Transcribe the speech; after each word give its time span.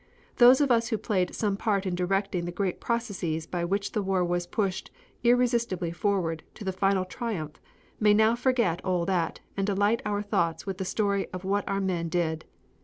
Those 0.37 0.61
of 0.61 0.71
us 0.71 0.87
who 0.87 0.97
played 0.97 1.35
some 1.35 1.55
part 1.57 1.85
in 1.85 1.93
directing 1.93 2.45
the 2.45 2.51
great 2.51 2.81
processes 2.81 3.45
by 3.45 3.63
which 3.63 3.91
the 3.91 4.01
war 4.01 4.25
was 4.25 4.47
pushed 4.47 4.89
irresistibly 5.23 5.91
forward 5.91 6.41
to 6.55 6.63
the 6.65 6.71
final 6.73 7.05
triumph 7.05 7.61
may 7.99 8.15
now 8.15 8.35
forget 8.35 8.83
all 8.83 9.05
that 9.05 9.41
and 9.55 9.67
delight 9.67 10.01
our 10.03 10.23
thoughts 10.23 10.65
with 10.65 10.79
the 10.79 10.85
story 10.85 11.27
of 11.31 11.43
what 11.43 11.69
our 11.69 11.79
men 11.79 12.09
did. 12.09 12.45